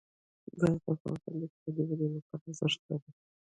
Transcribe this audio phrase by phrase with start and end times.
[0.59, 3.09] ګاز د افغانستان د اقتصادي ودې لپاره ارزښت لري.